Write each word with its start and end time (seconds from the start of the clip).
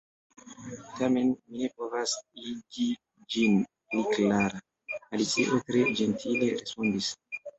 "Tamen 0.99 1.27
mi 1.49 1.57
ne 1.63 1.67
povas 1.81 2.13
igi 2.53 2.87
ĝin 3.35 3.59
pli 3.91 4.05
klara," 4.15 4.61
Alicio 5.17 5.61
tre 5.69 5.83
ĝentile 6.01 6.49
respondis. 6.57 7.11